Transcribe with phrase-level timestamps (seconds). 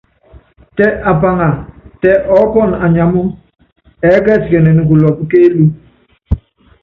[0.75, 1.49] Tɛ apaŋa,
[2.01, 3.25] tɛ ɔɔ́pɔnɔ anyamɔ́,
[4.07, 5.65] ɛɛ́kɛsikɛnɛn kulɔ́pɔ kéelúku.